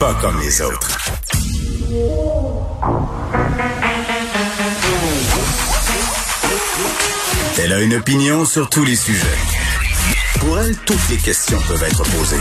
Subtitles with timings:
[0.00, 0.98] Pas comme les autres.
[7.58, 9.26] Elle a une opinion sur tous les sujets.
[10.38, 12.40] Pour elle, toutes les questions peuvent être posées.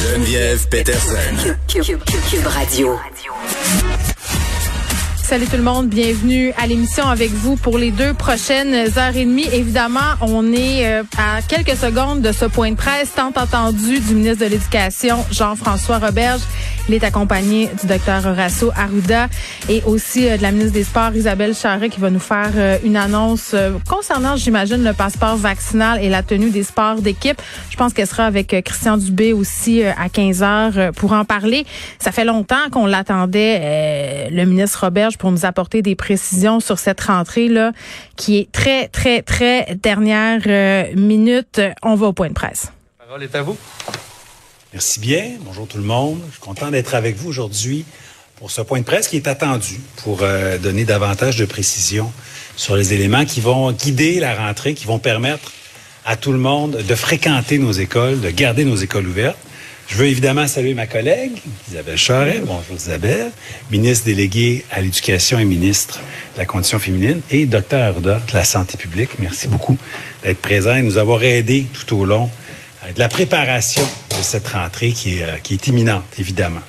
[0.00, 1.56] Geneviève Peterson.
[1.66, 2.96] Cube Radio.
[5.26, 9.24] Salut tout le monde, bienvenue à l'émission avec vous pour les deux prochaines heures et
[9.24, 9.48] demie.
[9.52, 14.14] Évidemment, on est euh, à quelques secondes de ce point de presse tant attendu du
[14.14, 16.42] ministre de l'Éducation, Jean-François Roberge.
[16.88, 19.26] Il est accompagné du docteur Horacio Arruda
[19.68, 22.78] et aussi euh, de la ministre des Sports, Isabelle Charret, qui va nous faire euh,
[22.84, 23.56] une annonce
[23.90, 27.42] concernant, j'imagine, le passeport vaccinal et la tenue des sports d'équipe.
[27.70, 31.66] Je pense qu'elle sera avec Christian Dubé aussi à 15 heures pour en parler.
[31.98, 37.00] Ça fait longtemps qu'on l'attendait, le ministre Roberge pour nous apporter des précisions sur cette
[37.00, 37.72] rentrée-là
[38.16, 41.60] qui est très, très, très dernière euh, minute.
[41.82, 42.72] On va au point de presse.
[43.00, 43.56] La parole est à vous.
[44.72, 45.32] Merci bien.
[45.40, 46.20] Bonjour tout le monde.
[46.26, 47.84] Je suis content d'être avec vous aujourd'hui
[48.36, 52.12] pour ce point de presse qui est attendu pour euh, donner davantage de précisions
[52.56, 55.52] sur les éléments qui vont guider la rentrée, qui vont permettre
[56.04, 59.38] à tout le monde de fréquenter nos écoles, de garder nos écoles ouvertes.
[59.88, 61.38] Je veux évidemment saluer ma collègue,
[61.70, 62.42] Isabelle Charret.
[62.44, 63.30] Bonjour Isabelle,
[63.70, 66.00] ministre déléguée à l'éducation et ministre
[66.34, 69.10] de la condition féminine, et docteur Arruda de la santé publique.
[69.20, 69.78] Merci beaucoup
[70.24, 72.28] d'être présent et de nous avoir aidés tout au long
[72.84, 76.62] euh, de la préparation de cette rentrée qui est, euh, qui est imminente, évidemment.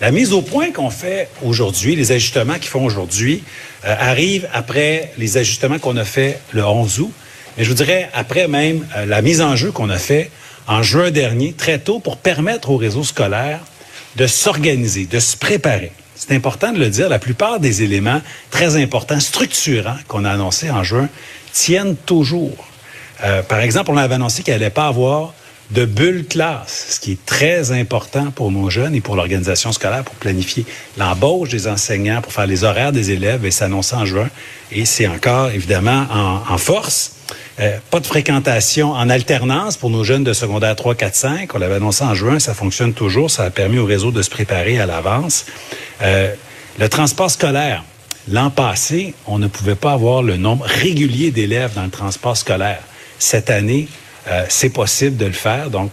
[0.00, 3.44] La mise au point qu'on fait aujourd'hui, les ajustements qu'ils font aujourd'hui,
[3.84, 7.12] euh, arrivent après les ajustements qu'on a fait le 11 août,
[7.56, 10.30] mais je vous dirais après même la mise en jeu qu'on a fait
[10.68, 13.60] en juin dernier, très tôt, pour permettre au réseau scolaire
[14.16, 15.92] de s'organiser, de se préparer.
[16.14, 20.70] C'est important de le dire, la plupart des éléments très importants, structurants qu'on a annoncés
[20.70, 21.08] en juin
[21.52, 22.66] tiennent toujours.
[23.24, 25.32] Euh, par exemple, on avait annoncé qu'il n'allait pas avoir
[25.70, 30.02] de bulle classe, ce qui est très important pour nos jeunes et pour l'organisation scolaire
[30.02, 30.64] pour planifier
[30.96, 34.28] l'embauche des enseignants, pour faire les horaires des élèves et s'annoncer en juin.
[34.72, 37.12] Et c'est encore évidemment en, en force.
[37.60, 41.54] Euh, pas de fréquentation en alternance pour nos jeunes de secondaire 3, 4, 5.
[41.54, 43.30] On l'avait annoncé en juin, ça fonctionne toujours.
[43.30, 45.46] Ça a permis au réseau de se préparer à l'avance.
[46.02, 46.32] Euh,
[46.78, 47.84] le transport scolaire.
[48.30, 52.80] L'an passé, on ne pouvait pas avoir le nombre régulier d'élèves dans le transport scolaire.
[53.18, 53.88] Cette année,
[54.28, 55.70] euh, c'est possible de le faire.
[55.70, 55.90] Donc,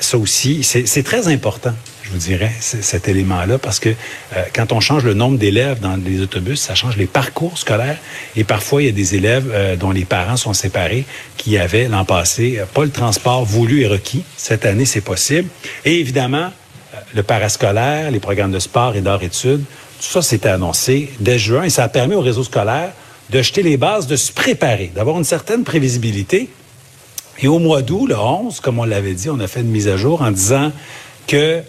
[0.00, 1.72] ça aussi, c'est très important
[2.08, 5.96] je vous dirais, cet élément-là, parce que euh, quand on change le nombre d'élèves dans
[5.96, 7.98] les autobus, ça change les parcours scolaires.
[8.34, 11.04] Et parfois, il y a des élèves euh, dont les parents sont séparés
[11.36, 14.24] qui avaient l'an passé euh, pas le transport voulu et requis.
[14.38, 15.48] Cette année, c'est possible.
[15.84, 16.50] Et évidemment,
[17.14, 19.64] le parascolaire, les programmes de sport et d'art-études,
[20.00, 22.92] tout ça, c'était annoncé dès juin et ça a permis au réseau scolaire
[23.28, 26.48] de jeter les bases, de se préparer, d'avoir une certaine prévisibilité.
[27.40, 29.88] Et au mois d'août, le 11, comme on l'avait dit, on a fait une mise
[29.88, 30.72] à jour en disant
[31.26, 31.62] que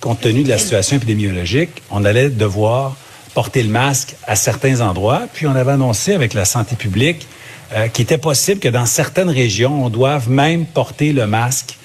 [0.00, 2.96] compte tenu de la situation épidémiologique, on allait devoir
[3.34, 5.22] porter le masque à certains endroits.
[5.32, 7.26] Puis on avait annoncé avec la santé publique
[7.72, 11.76] euh, qu'il était possible que dans certaines régions, on doive même porter le masque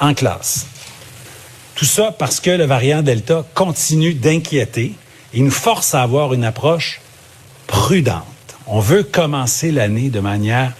[0.00, 0.66] en classe.
[1.74, 4.94] Tout ça parce que le variant Delta continue d'inquiéter
[5.34, 7.00] et nous force à avoir une approche
[7.66, 8.22] prudente.
[8.66, 10.72] On veut commencer l'année de manière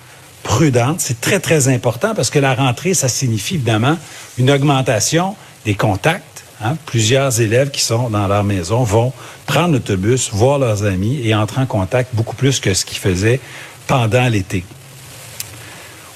[0.43, 1.01] prudente.
[1.01, 3.99] C'est très, très important parce que la rentrée, ça signifie évidemment
[4.39, 6.77] une augmentation des contacts Hein?
[6.87, 9.13] Plusieurs élèves qui sont dans leur maison vont
[9.47, 13.41] prendre l'autobus, voir leurs amis et entrer en contact beaucoup plus que ce qu'ils faisaient
[13.87, 14.65] pendant l'été.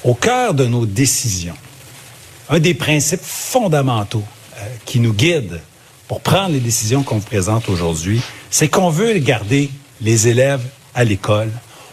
[0.03, 1.57] Au cœur de nos décisions,
[2.49, 4.25] un des principes fondamentaux
[4.57, 5.61] euh, qui nous guide
[6.09, 10.63] pour prendre les décisions qu'on vous présente aujourd'hui, c'est qu'on veut garder les élèves
[10.95, 11.51] à l'école.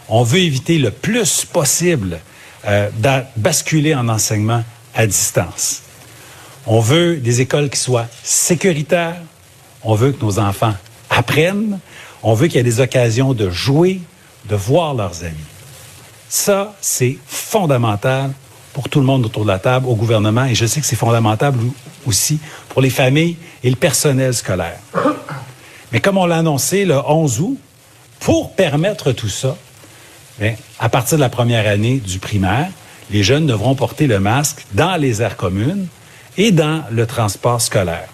[0.08, 2.18] On veut éviter le plus possible
[2.66, 4.64] euh, de basculer en enseignement
[4.94, 5.82] à distance.
[6.70, 9.16] On veut des écoles qui soient sécuritaires.
[9.82, 10.74] On veut que nos enfants
[11.08, 11.78] apprennent.
[12.22, 14.02] On veut qu'il y ait des occasions de jouer,
[14.50, 15.34] de voir leurs amis.
[16.28, 18.32] Ça, c'est fondamental
[18.74, 20.94] pour tout le monde autour de la table, au gouvernement, et je sais que c'est
[20.94, 21.54] fondamental
[22.06, 24.78] aussi pour les familles et le personnel scolaire.
[25.90, 27.58] Mais comme on l'a annoncé le 11 août,
[28.20, 29.56] pour permettre tout ça,
[30.78, 32.68] à partir de la première année du primaire,
[33.10, 35.86] les jeunes devront porter le masque dans les aires communes
[36.38, 38.08] et dans le transport scolaire.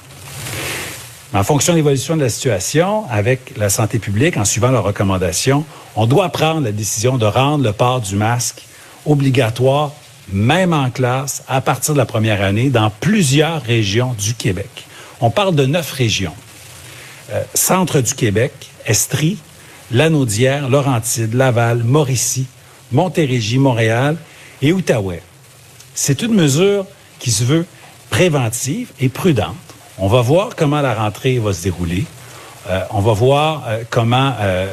[1.34, 5.64] En fonction de l'évolution de la situation, avec la santé publique, en suivant leurs recommandations,
[5.94, 8.62] on doit prendre la décision de rendre le port du masque
[9.04, 9.92] obligatoire,
[10.32, 14.86] même en classe, à partir de la première année, dans plusieurs régions du Québec.
[15.20, 16.34] On parle de neuf régions.
[17.32, 18.52] Euh, centre du Québec,
[18.86, 19.38] Estrie,
[19.90, 22.46] Lanaudière, Laurentide, Laval, Mauricie,
[22.92, 24.16] Montérégie, Montréal
[24.62, 25.22] et Outaouais.
[25.94, 26.86] C'est une mesure
[27.18, 27.66] qui se veut
[28.14, 29.56] préventive et prudente.
[29.98, 32.04] On va voir comment la rentrée va se dérouler.
[32.70, 34.68] Euh, on va voir euh, comment euh,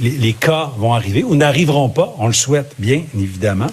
[0.00, 2.12] les, les, cas vont arriver ou n'arriveront pas.
[2.18, 3.68] On le souhaite bien évidemment.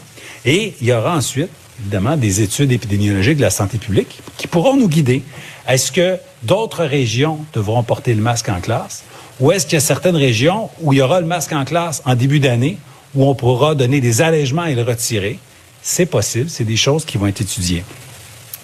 [0.45, 1.49] Et il y aura ensuite
[1.79, 5.23] évidemment des études épidémiologiques de la santé publique qui pourront nous guider.
[5.67, 9.05] Est-ce que d'autres régions devront porter le masque en classe?
[9.39, 12.03] Ou est-ce qu'il y a certaines régions où il y aura le masque en classe
[12.05, 12.77] en début d'année
[13.15, 15.39] où on pourra donner des allègements et le retirer?
[15.81, 17.83] C'est possible, c'est des choses qui vont être étudiées.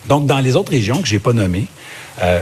[0.07, 1.67] Donc, dans les autres régions que j'ai pas nommées,
[2.21, 2.41] euh,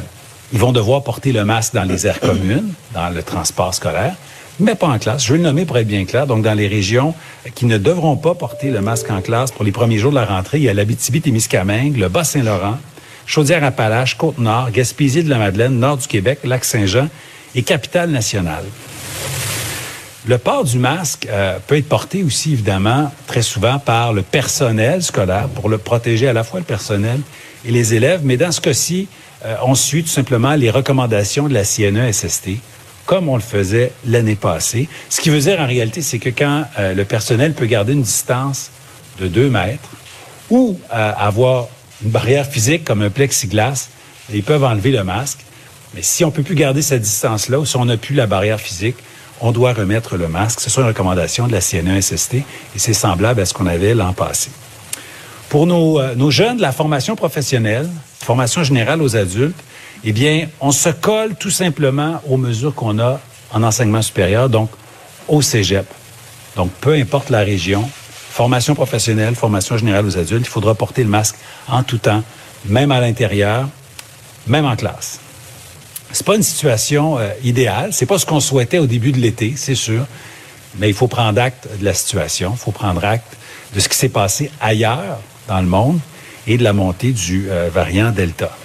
[0.54, 4.16] ils vont devoir porter le masque dans les aires communes, dans le transport scolaire,
[4.60, 5.26] mais pas en classe.
[5.26, 6.26] Je vais le nommer pour être bien clair.
[6.26, 7.14] Donc, dans les régions
[7.56, 10.26] qui ne devront pas porter le masque en classe pour les premiers jours de la
[10.26, 12.78] rentrée, il y a l'Abitibi-Témiscamingue, le Bas-Saint-Laurent,
[13.26, 17.10] Chaudière-Appalaches, Côte-Nord, Gaspésie de la Madeleine, Nord du Québec, Lac-Saint-Jean
[17.56, 18.64] et Capitale-Nationale.
[20.28, 25.02] Le port du masque euh, peut être porté aussi, évidemment, très souvent par le personnel
[25.02, 27.22] scolaire pour le protéger à la fois le personnel
[27.64, 28.20] et les élèves.
[28.26, 29.08] Mais dans ce cas-ci,
[29.46, 32.50] euh, on suit tout simplement les recommandations de la CNESST,
[33.06, 34.90] comme on le faisait l'année passée.
[35.10, 38.02] Ce qui veut dire, en réalité, c'est que quand euh, le personnel peut garder une
[38.02, 38.72] distance
[39.22, 39.90] de deux mètres
[40.50, 41.68] ou avoir
[42.04, 43.90] une barrière physique comme un plexiglas,
[44.34, 45.40] ils peuvent enlever le masque.
[45.94, 48.60] Mais si on peut plus garder cette distance-là ou si on n'a plus la barrière
[48.60, 48.98] physique,
[49.42, 50.60] on doit remettre le masque.
[50.60, 52.44] Ce sont une recommandation de la CNESST et
[52.78, 54.50] c'est semblable à ce qu'on avait l'an passé.
[55.50, 57.90] Pour nos, euh, nos, jeunes la formation professionnelle,
[58.20, 59.60] formation générale aux adultes,
[60.04, 63.20] eh bien, on se colle tout simplement aux mesures qu'on a
[63.52, 64.70] en enseignement supérieur, donc
[65.28, 65.86] au cégep.
[66.56, 67.90] Donc, peu importe la région,
[68.32, 71.36] formation professionnelle, formation générale aux adultes, il faudra porter le masque
[71.68, 72.24] en tout temps,
[72.66, 73.68] même à l'intérieur,
[74.48, 75.20] même en classe.
[76.12, 79.54] C'est pas une situation euh, idéale, c'est pas ce qu'on souhaitait au début de l'été,
[79.58, 80.06] c'est sûr,
[80.80, 83.38] mais il faut prendre acte de la situation, il faut prendre acte
[83.76, 86.00] de ce qui s'est passé ailleurs dans le monde
[86.48, 88.56] et de la montée du euh, variant Delta.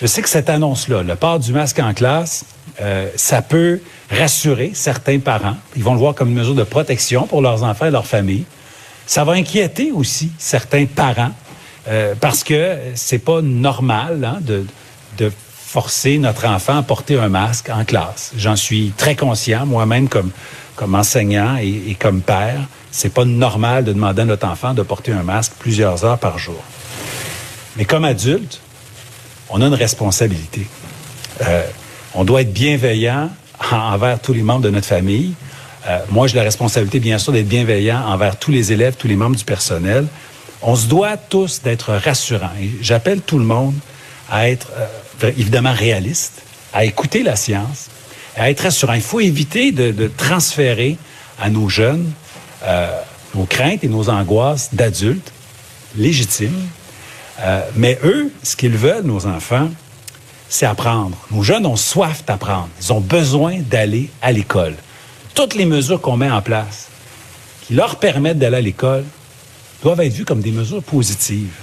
[0.00, 2.44] Je sais que cette annonce-là, le port du masque en classe,
[2.80, 3.80] euh, ça peut
[4.10, 5.56] rassurer certains parents.
[5.76, 8.44] Ils vont le voir comme une mesure de protection pour leurs enfants et leurs familles.
[9.06, 11.30] Ça va inquiéter aussi certains parents
[11.88, 14.66] euh, parce que c'est pas normal hein, de,
[15.18, 15.30] de
[15.72, 18.32] forcer notre enfant à porter un masque en classe.
[18.36, 20.30] J'en suis très conscient, moi-même comme,
[20.76, 22.60] comme enseignant et, comme père.
[22.90, 26.38] C'est pas normal de demander à notre enfant de porter un masque plusieurs heures par
[26.38, 26.62] jour.
[27.78, 28.60] Mais comme adulte,
[29.48, 30.66] on a une responsabilité.
[31.40, 31.64] Euh,
[32.12, 33.30] on doit être bienveillant
[33.72, 35.32] envers tous les membres de notre famille.
[35.88, 39.16] Euh, moi, j'ai la responsabilité, bien sûr, d'être bienveillant envers tous les élèves, tous les
[39.16, 40.06] membres du personnel.
[40.60, 42.50] On se doit tous d'être rassurants.
[42.82, 43.74] J'appelle tout le monde
[44.30, 44.86] à être euh,
[45.28, 46.42] évidemment réaliste,
[46.72, 47.88] à écouter la science,
[48.36, 48.94] à être rassurant.
[48.94, 50.96] Il faut éviter de, de transférer
[51.40, 52.12] à nos jeunes
[52.64, 53.00] euh,
[53.34, 55.32] nos craintes et nos angoisses d'adultes
[55.96, 56.68] légitimes.
[57.40, 59.70] Euh, mais eux, ce qu'ils veulent, nos enfants,
[60.48, 61.16] c'est apprendre.
[61.30, 62.68] Nos jeunes ont soif d'apprendre.
[62.80, 64.76] Ils ont besoin d'aller à l'école.
[65.34, 66.88] Toutes les mesures qu'on met en place
[67.66, 69.04] qui leur permettent d'aller à l'école
[69.82, 71.56] doivent être vues comme des mesures positives.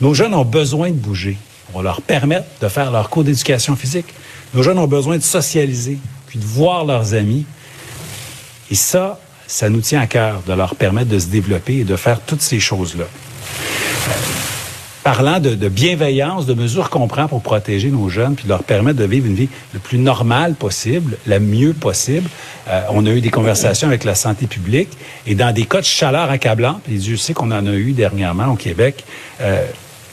[0.00, 1.38] Nos jeunes ont besoin de bouger.
[1.72, 4.06] On va leur permettre de faire leur cours d'éducation physique.
[4.54, 7.44] Nos jeunes ont besoin de socialiser, puis de voir leurs amis.
[8.70, 11.96] Et ça, ça nous tient à cœur de leur permettre de se développer et de
[11.96, 13.04] faire toutes ces choses-là.
[15.04, 18.98] Parlant de, de, bienveillance, de mesures qu'on prend pour protéger nos jeunes, puis leur permettre
[18.98, 22.28] de vivre une vie le plus normale possible, la mieux possible.
[22.68, 24.90] Euh, on a eu des conversations avec la santé publique
[25.26, 28.48] et dans des cas de chaleur accablante, et Dieu sait qu'on en a eu dernièrement
[28.52, 29.02] au Québec,
[29.40, 29.64] euh,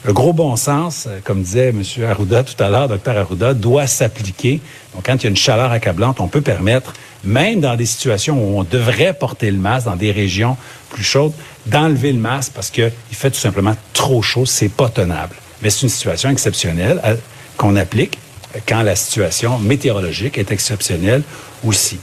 [0.06, 1.82] le gros bon sens, euh, comme disait M.
[2.08, 4.62] Arruda tout à l'heure, Dr Arruda, doit s'appliquer.
[4.94, 6.94] Donc, quand il y a une chaleur accablante, on peut permettre,
[7.24, 10.58] même dans des situations où on devrait porter le masque, dans des régions
[10.90, 11.34] plus chaudes,
[11.66, 15.36] d'enlever le masque parce qu'il fait tout simplement trop chaud, c'est pas tenable.
[15.64, 17.16] Mais c'est une situation exceptionnelle euh,
[17.58, 18.20] qu'on applique
[18.68, 21.24] quand la situation météorologique est exceptionnelle
[21.66, 22.00] aussi.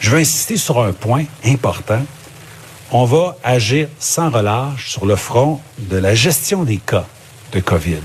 [0.00, 2.02] Je veux insister sur un point important
[2.90, 7.06] on va agir sans relâche sur le front de la gestion des cas
[7.52, 8.02] de COVID.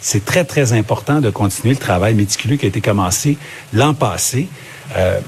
[0.00, 3.38] C'est très, très important de continuer le travail méticuleux qui a été commencé
[3.72, 4.48] l'an passé.
[4.96, 5.20] Euh,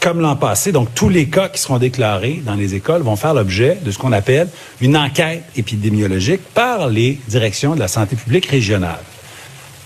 [0.00, 3.34] comme l'an passé, donc tous les cas qui seront déclarés dans les écoles vont faire
[3.34, 4.48] l'objet de ce qu'on appelle
[4.80, 9.00] une enquête épidémiologique par les directions de la santé publique régionale.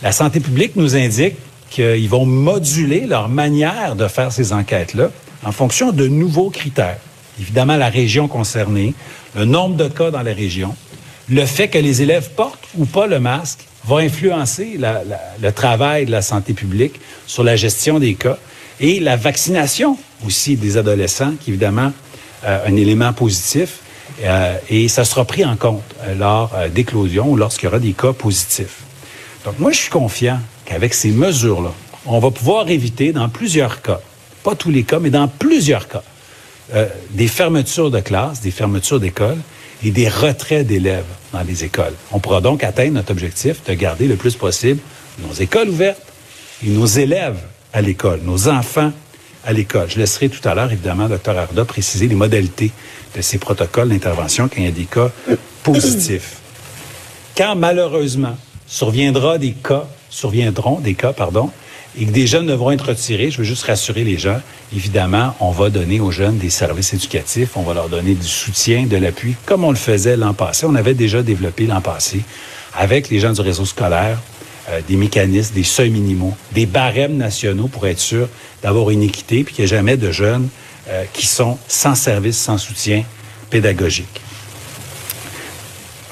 [0.03, 1.37] La santé publique nous indique
[1.71, 5.11] qu'ils vont moduler leur manière de faire ces enquêtes-là
[5.45, 6.99] en fonction de nouveaux critères
[7.41, 8.95] évidemment la région concernée,
[9.35, 10.75] le nombre de cas dans la région,
[11.29, 16.11] le fait que les élèves portent ou pas le masque va influencer le travail de
[16.11, 18.37] la santé publique sur la gestion des cas
[18.81, 21.93] et la vaccination aussi des adolescents, qui évidemment
[22.45, 23.79] euh, un élément positif.
[24.23, 27.93] Euh, et ça sera pris en compte euh, lors d'éclosion ou lorsqu'il y aura des
[27.93, 28.81] cas positifs.
[29.45, 31.73] Donc moi, je suis confiant qu'avec ces mesures-là,
[32.07, 34.01] on va pouvoir éviter dans plusieurs cas,
[34.43, 36.03] pas tous les cas, mais dans plusieurs cas,
[36.75, 39.39] euh, des fermetures de classes, des fermetures d'écoles
[39.85, 41.95] et des retraits d'élèves dans les écoles.
[42.13, 44.81] On pourra donc atteindre notre objectif de garder le plus possible
[45.27, 46.03] nos écoles ouvertes
[46.65, 47.39] et nos élèves
[47.73, 48.93] à l'école, nos enfants
[49.45, 49.89] à l'école.
[49.91, 52.73] Je laisserai tout à l'heure, évidemment, Dr Arda préciser les modalités
[53.17, 55.11] de ces protocoles d'intervention quand il y a des cas
[55.63, 56.37] positifs.
[57.37, 58.37] Quand malheureusement
[58.67, 61.51] surviendra des cas, surviendront des cas, pardon,
[61.99, 64.41] et que des jeunes devront être retirés, je veux juste rassurer les gens.
[64.75, 68.87] Évidemment, on va donner aux jeunes des services éducatifs, on va leur donner du soutien,
[68.87, 70.67] de l'appui, comme on le faisait l'an passé.
[70.67, 72.23] On avait déjà développé l'an passé
[72.75, 74.19] avec les gens du réseau scolaire,
[74.71, 78.29] euh, des mécanismes, des seuils minimaux, des barèmes nationaux pour être sûr
[78.63, 80.49] d'avoir une équité, puis qu'il n'y ait jamais de jeunes
[80.89, 83.03] euh, qui sont sans service, sans soutien
[83.51, 84.21] pédagogique.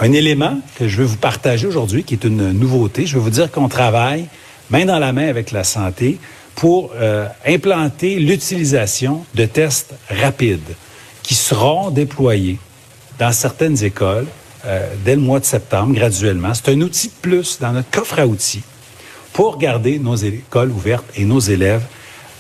[0.01, 3.31] Un élément que je veux vous partager aujourd'hui, qui est une nouveauté, je veux vous
[3.31, 4.27] dire qu'on travaille
[4.71, 6.19] main dans la main avec la santé
[6.55, 10.75] pour euh, implanter l'utilisation de tests rapides
[11.23, 12.59] qui seront déployés
[13.19, 14.27] dans certaines écoles
[14.67, 16.53] euh, dès le mois de septembre, graduellement.
[16.55, 18.63] C'est un outil de plus dans notre coffre à outils
[19.33, 21.85] pour garder nos écoles ouvertes et nos élèves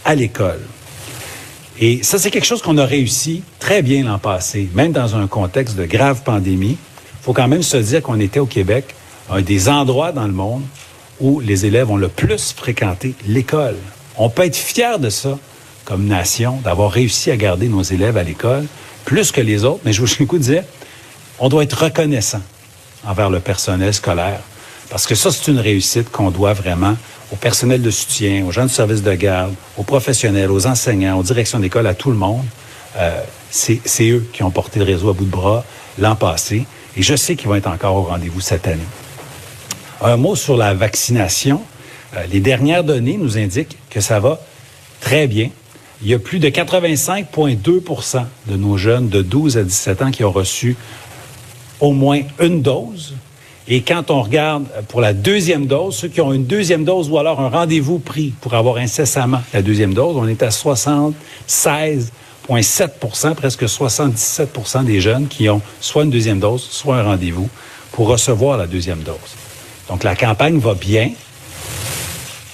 [0.04, 0.60] à l'école.
[1.80, 5.28] Et ça, c'est quelque chose qu'on a réussi très bien l'an passé, même dans un
[5.28, 6.76] contexte de grave pandémie.
[6.76, 8.96] Il faut quand même se dire qu'on était au Québec,
[9.30, 10.62] un des endroits dans le monde
[11.20, 13.76] où les élèves ont le plus fréquenté l'école.
[14.16, 15.38] On peut être fier de ça
[15.84, 18.66] comme nation, d'avoir réussi à garder nos élèves à l'école
[19.06, 20.62] plus que les autres, mais je vous dire,
[21.38, 22.42] on doit être reconnaissant
[23.06, 24.40] envers le personnel scolaire,
[24.90, 26.94] parce que ça, c'est une réussite qu'on doit vraiment
[27.32, 31.22] au personnel de soutien, aux gens du service de garde, aux professionnels, aux enseignants, aux
[31.22, 32.44] directions d'école, à tout le monde.
[32.96, 35.64] Euh, c'est eux qui ont porté le réseau à bout de bras
[35.98, 38.84] l'an passé, et je sais qu'ils vont être encore au rendez-vous cette année.
[40.00, 41.60] Un mot sur la vaccination.
[42.14, 44.38] Euh, les dernières données nous indiquent que ça va
[45.00, 45.50] très bien.
[46.02, 50.22] Il y a plus de 85,2% de nos jeunes de 12 à 17 ans qui
[50.22, 50.76] ont reçu
[51.80, 53.16] au moins une dose.
[53.66, 57.18] Et quand on regarde pour la deuxième dose, ceux qui ont une deuxième dose ou
[57.18, 63.64] alors un rendez-vous pris pour avoir incessamment la deuxième dose, on est à 76,7% presque
[63.64, 67.48] 77% des jeunes qui ont soit une deuxième dose, soit un rendez-vous
[67.92, 69.37] pour recevoir la deuxième dose.
[69.88, 71.10] Donc la campagne va bien,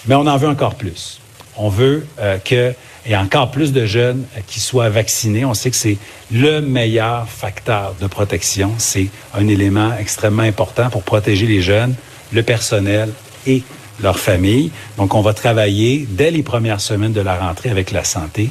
[0.07, 1.21] mais on en veut encore plus.
[1.57, 2.75] On veut euh, qu'il
[3.07, 5.45] y ait encore plus de jeunes euh, qui soient vaccinés.
[5.45, 5.99] On sait que c'est
[6.33, 8.73] le meilleur facteur de protection.
[8.79, 11.95] C'est un élément extrêmement important pour protéger les jeunes,
[12.33, 13.11] le personnel
[13.47, 13.62] et
[14.00, 14.73] leurs familles.
[14.97, 18.50] Donc, on va travailler dès les premières semaines de la rentrée avec la santé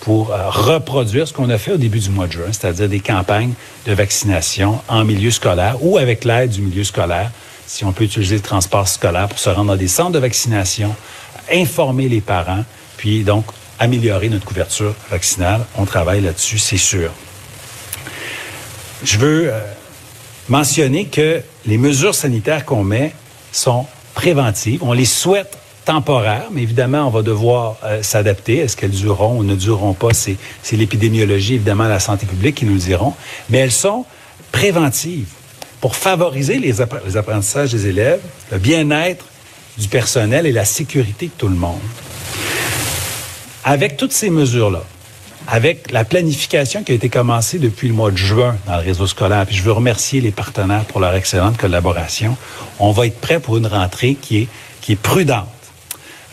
[0.00, 3.00] pour euh, reproduire ce qu'on a fait au début du mois de juin, c'est-à-dire des
[3.00, 3.54] campagnes
[3.86, 7.30] de vaccination en milieu scolaire ou avec l'aide du milieu scolaire
[7.66, 10.94] si on peut utiliser le transport scolaire pour se rendre dans des centres de vaccination,
[11.52, 12.64] informer les parents,
[12.96, 13.44] puis donc
[13.78, 15.64] améliorer notre couverture vaccinale.
[15.76, 17.10] On travaille là-dessus, c'est sûr.
[19.02, 19.60] Je veux euh,
[20.48, 23.14] mentionner que les mesures sanitaires qu'on met
[23.52, 24.82] sont préventives.
[24.82, 28.58] On les souhaite temporaires, mais évidemment, on va devoir euh, s'adapter.
[28.58, 30.14] Est-ce qu'elles dureront ou ne dureront pas?
[30.14, 30.38] C'est
[30.72, 33.14] l'épidémiologie, évidemment, la santé publique qui nous le diront.
[33.50, 34.06] Mais elles sont
[34.52, 35.28] préventives
[35.84, 39.26] pour favoriser les, apprentissages des élèves, le bien-être
[39.76, 41.78] du personnel et la sécurité de tout le monde.
[43.64, 44.82] Avec toutes ces mesures-là,
[45.46, 49.06] avec la planification qui a été commencée depuis le mois de juin dans le réseau
[49.06, 52.34] scolaire, puis je veux remercier les partenaires pour leur excellente collaboration,
[52.78, 54.48] on va être prêt pour une rentrée qui est,
[54.80, 55.48] qui est prudente.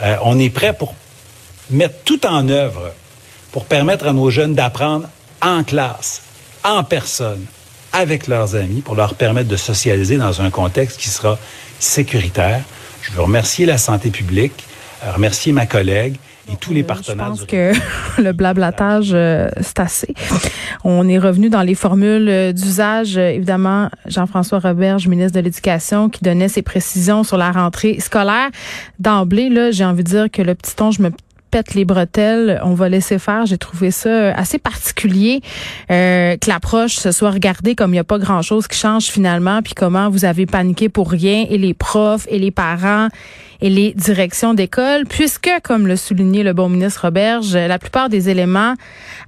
[0.01, 0.96] Euh, on est prêt pour
[1.70, 2.93] mettre tout en œuvre
[3.51, 5.10] pour permettre à nos jeunes d'apprendre
[5.41, 6.22] en classe,
[6.63, 7.46] en personne,
[7.93, 11.38] avec leurs amis pour leur permettre de socialiser dans un contexte qui sera
[11.79, 12.62] sécuritaire.
[13.01, 14.65] Je veux remercier la santé publique,
[15.03, 16.15] euh, remercier ma collègue
[16.51, 17.33] et tous les partenaires.
[17.33, 17.71] Je pense que
[18.21, 20.13] le blablatage, euh, c'est assez.
[20.83, 23.17] On est revenu dans les formules euh, d'usage.
[23.17, 28.50] Évidemment, Jean-François Roberge, ministre de l'Éducation, qui donnait ses précisions sur la rentrée scolaire.
[29.00, 31.12] D'emblée, là, j'ai envie de dire que le petit ton, je me
[31.74, 33.46] les bretelles, on va laisser faire.
[33.46, 35.41] J'ai trouvé ça assez particulier
[35.89, 39.62] euh, que l'approche se soit regardée comme il n'y a pas grand-chose qui change finalement,
[39.62, 43.10] puis comment vous avez paniqué pour rien, et les profs et les parents
[43.61, 48.29] et les directions d'école, puisque, comme le soulignait le bon ministre Roberge, la plupart des
[48.29, 48.73] éléments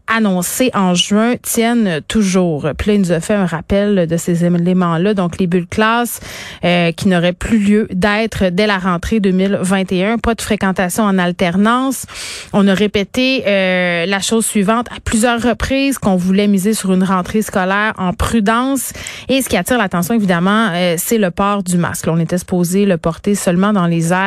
[0.08, 2.68] annoncés en juin tiennent toujours.
[2.78, 6.20] Puis là, nous a fait un rappel de ces éléments-là, donc les bulles classe
[6.66, 12.06] euh, qui n'auraient plus lieu d'être dès la rentrée 2021, pas de fréquentation en alternance.
[12.52, 17.04] On a répété euh, la chose suivante à plusieurs reprises qu'on voulait miser sur une
[17.04, 18.94] rentrée scolaire en prudence.
[19.30, 22.08] Et ce qui attire l'attention, évidemment, euh, c'est le port du masque.
[22.08, 24.23] on était supposé le porter seulement dans les airs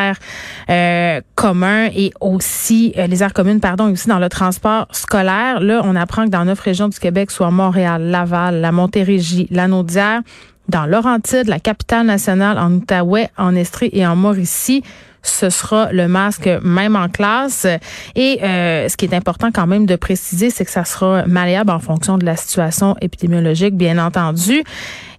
[0.71, 5.61] euh, communs et aussi les aires communes, pardon, et aussi dans le transport scolaire.
[5.61, 9.69] Là, on apprend que dans neuf régions du Québec, soit Montréal, Laval, la Montérégie, la
[9.69, 10.23] Naudière,
[10.69, 14.83] dans Laurentide, la capitale nationale, en Outaouais, en Estrie et en Mauricie,
[15.27, 17.67] ce sera le masque même en classe.
[18.15, 21.71] Et euh, ce qui est important quand même de préciser, c'est que ça sera malléable
[21.71, 24.63] en fonction de la situation épidémiologique, bien entendu.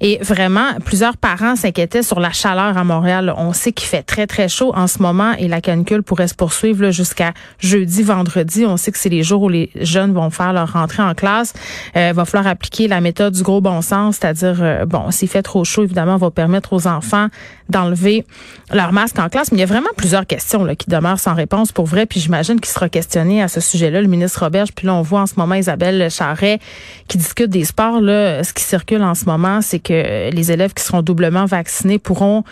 [0.02, 3.34] Et vraiment, plusieurs parents s'inquiétaient sur la chaleur à Montréal.
[3.38, 6.36] On sait qu'il fait très, très chaud en ce moment et la canicule pourrait se
[6.36, 8.66] poursuivre jusqu'à jeudi, vendredi.
[8.66, 11.54] On sait que c'est les jours où les jeunes vont faire leur rentrée en classe.
[11.96, 15.42] Euh, va falloir appliquer la méthode du gros bon sens, c'est-à-dire, euh, bon, s'il fait
[15.42, 17.28] trop chaud, évidemment, on va permettre aux enfants
[17.70, 18.26] d'enlever
[18.72, 19.52] leur masque en classe.
[19.52, 22.06] Mais il y a vraiment plusieurs questions là, qui demeurent sans réponse pour vrai.
[22.06, 24.70] Puis j'imagine qu'il sera questionné à ce sujet-là, le ministre Roberge.
[24.74, 26.60] Puis là, on voit en ce moment Isabelle Charret
[27.08, 28.00] qui discute des sports.
[28.02, 32.00] Là, ce qui circule en ce moment, c'est que les élèves qui seront doublement vaccinés
[32.00, 32.44] pourront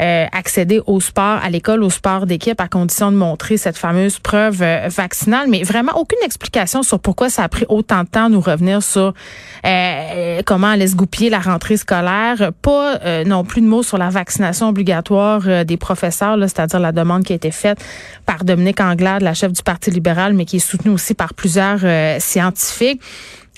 [0.00, 4.18] euh, accéder au sport, à l'école, au sport d'équipe, à condition de montrer cette fameuse
[4.18, 5.48] preuve euh, vaccinale.
[5.48, 8.82] Mais vraiment aucune explication sur pourquoi ça a pris autant de temps à nous revenir
[8.82, 9.14] sur
[9.64, 12.52] euh, comment allait se goupiller la rentrée scolaire.
[12.62, 17.32] Pas non plus de mots sur la vaccination obligatoire des professeurs, c'est-à-dire la demande qui
[17.32, 17.78] a été faite
[18.24, 21.80] par Dominique Anglade, la chef du Parti libéral, mais qui est soutenue aussi par plusieurs
[22.20, 23.00] scientifiques.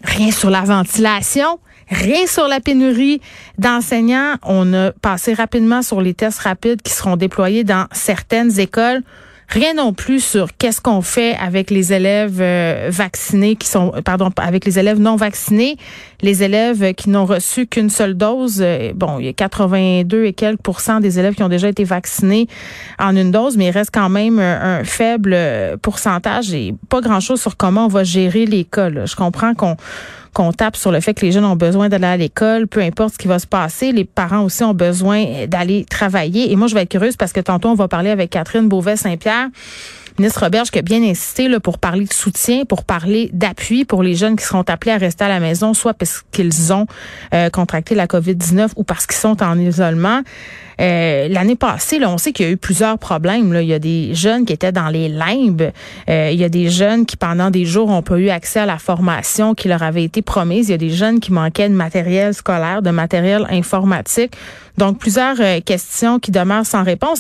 [0.05, 3.21] Rien sur la ventilation, rien sur la pénurie
[3.59, 4.37] d'enseignants.
[4.43, 9.03] On a passé rapidement sur les tests rapides qui seront déployés dans certaines écoles.
[9.51, 14.31] Rien non plus sur qu'est-ce qu'on fait avec les élèves euh, vaccinés qui sont, pardon,
[14.37, 15.79] avec les élèves non vaccinés,
[16.21, 18.59] les élèves qui n'ont reçu qu'une seule dose.
[18.61, 21.85] Euh, bon, il y a 82 et quelques pourcents des élèves qui ont déjà été
[21.85, 22.47] vaccinés
[22.99, 27.41] en une dose, mais il reste quand même un, faible euh, pourcentage et pas grand-chose
[27.41, 29.05] sur comment on va gérer l'école.
[29.07, 29.79] Je comprends qu'on
[30.33, 33.15] qu'on tape sur le fait que les jeunes ont besoin d'aller à l'école, peu importe
[33.15, 33.93] ce qui va se passer.
[33.93, 36.53] Les parents aussi ont besoin d'aller travailler.
[36.53, 39.49] Et moi, je vais être curieuse parce que tantôt, on va parler avec Catherine Beauvais-Saint-Pierre
[40.19, 44.03] ministre Roberge qui a bien insisté là, pour parler de soutien, pour parler d'appui pour
[44.03, 46.87] les jeunes qui seront appelés à rester à la maison, soit parce qu'ils ont
[47.35, 50.23] euh, contracté la COVID-19 ou parce qu'ils sont en isolement.
[50.81, 53.53] Euh, l'année passée, là, on sait qu'il y a eu plusieurs problèmes.
[53.53, 53.63] Là.
[53.63, 55.73] Il y a des jeunes qui étaient dans les limbes.
[56.09, 58.67] Euh, il y a des jeunes qui, pendant des jours, n'ont pas eu accès à
[58.67, 60.69] la formation qui leur avait été promise.
[60.69, 64.35] Il y a des jeunes qui manquaient de matériel scolaire, de matériel informatique.
[64.77, 67.17] Donc, plusieurs questions qui demeurent sans réponse.